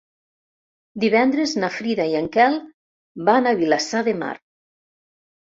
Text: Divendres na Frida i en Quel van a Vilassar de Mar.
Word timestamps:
Divendres 1.03 1.53
na 1.63 1.69
Frida 1.75 2.07
i 2.13 2.15
en 2.21 2.31
Quel 2.37 2.57
van 3.29 3.51
a 3.51 3.55
Vilassar 3.61 4.03
de 4.11 4.17
Mar. 4.25 4.33